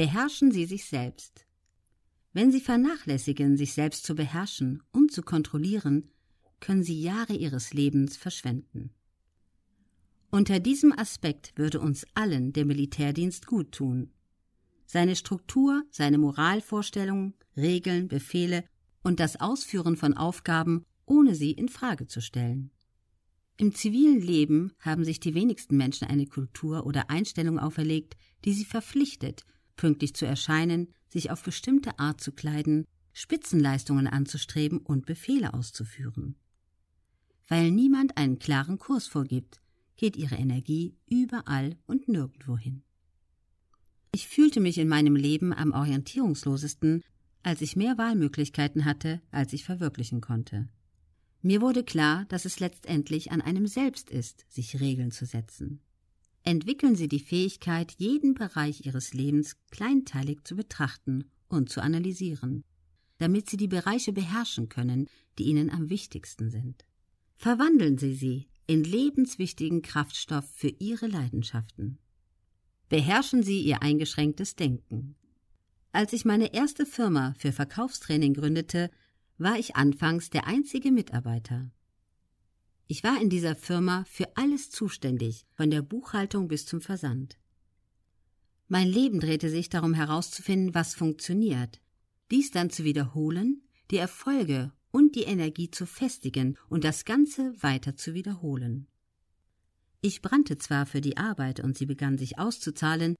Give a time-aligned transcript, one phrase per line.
[0.00, 1.44] Beherrschen Sie sich selbst.
[2.32, 6.10] Wenn Sie vernachlässigen, sich selbst zu beherrschen und zu kontrollieren,
[6.58, 8.94] können Sie Jahre Ihres Lebens verschwenden.
[10.30, 14.10] Unter diesem Aspekt würde uns allen der Militärdienst gut tun.
[14.86, 18.64] Seine Struktur, seine Moralvorstellungen, Regeln, Befehle
[19.02, 22.70] und das Ausführen von Aufgaben, ohne sie in Frage zu stellen.
[23.58, 28.64] Im zivilen Leben haben sich die wenigsten Menschen eine Kultur oder Einstellung auferlegt, die sie
[28.64, 29.44] verpflichtet,
[29.76, 36.36] pünktlich zu erscheinen, sich auf bestimmte Art zu kleiden, Spitzenleistungen anzustreben und Befehle auszuführen.
[37.48, 39.60] Weil niemand einen klaren Kurs vorgibt,
[39.96, 42.82] geht ihre Energie überall und nirgendwo hin.
[44.12, 47.02] Ich fühlte mich in meinem Leben am orientierungslosesten,
[47.42, 50.68] als ich mehr Wahlmöglichkeiten hatte, als ich verwirklichen konnte.
[51.42, 55.80] Mir wurde klar, dass es letztendlich an einem selbst ist, sich Regeln zu setzen.
[56.42, 62.64] Entwickeln Sie die Fähigkeit, jeden Bereich Ihres Lebens kleinteilig zu betrachten und zu analysieren,
[63.18, 66.84] damit Sie die Bereiche beherrschen können, die Ihnen am wichtigsten sind.
[67.36, 71.98] Verwandeln Sie sie in lebenswichtigen Kraftstoff für Ihre Leidenschaften.
[72.88, 75.16] Beherrschen Sie Ihr eingeschränktes Denken.
[75.92, 78.90] Als ich meine erste Firma für Verkaufstraining gründete,
[79.38, 81.70] war ich anfangs der einzige Mitarbeiter.
[82.92, 87.38] Ich war in dieser Firma für alles zuständig, von der Buchhaltung bis zum Versand.
[88.66, 91.80] Mein Leben drehte sich darum herauszufinden, was funktioniert,
[92.32, 97.94] dies dann zu wiederholen, die Erfolge und die Energie zu festigen und das Ganze weiter
[97.94, 98.88] zu wiederholen.
[100.00, 103.14] Ich brannte zwar für die Arbeit und sie begann sich auszuzahlen,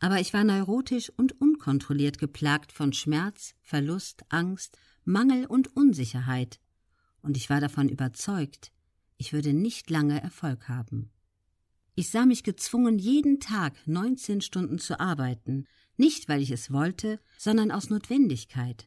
[0.00, 6.58] aber ich war neurotisch und unkontrolliert geplagt von Schmerz, Verlust, Angst Mangel und Unsicherheit,
[7.22, 8.72] und ich war davon überzeugt,
[9.18, 11.10] ich würde nicht lange Erfolg haben.
[11.94, 17.20] Ich sah mich gezwungen, jeden Tag 19 Stunden zu arbeiten, nicht weil ich es wollte,
[17.38, 18.86] sondern aus Notwendigkeit,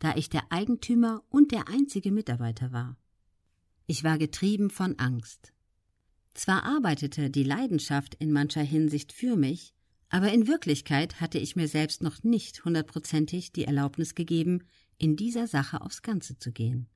[0.00, 2.96] da ich der Eigentümer und der einzige Mitarbeiter war.
[3.86, 5.52] Ich war getrieben von Angst.
[6.34, 9.74] Zwar arbeitete die Leidenschaft in mancher Hinsicht für mich,
[10.08, 14.64] aber in Wirklichkeit hatte ich mir selbst noch nicht hundertprozentig die Erlaubnis gegeben,
[14.98, 16.88] in dieser Sache aufs Ganze zu gehen.